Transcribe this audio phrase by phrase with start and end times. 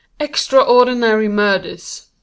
[0.19, 2.07] "Extraordinary Murders.